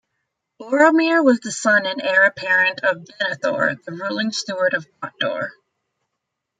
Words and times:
Boromir 0.59 1.23
was 1.23 1.41
the 1.41 1.51
son 1.51 1.85
and 1.85 2.01
heir 2.01 2.23
apparent 2.25 2.79
of 2.83 3.05
Denethor, 3.05 3.77
the 3.85 3.91
ruling 3.91 4.31
Steward 4.31 4.73
of 4.73 4.87
Gondor. 4.99 5.49